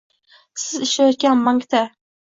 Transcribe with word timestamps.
siz 0.61 0.85
ishlayotgan 0.87 1.47
bankda 1.49 1.87